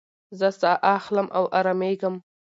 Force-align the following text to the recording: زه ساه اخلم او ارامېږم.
زه 0.39 0.47
ساه 0.59 0.77
اخلم 0.95 1.27
او 1.37 1.43
ارامېږم. 1.59 2.15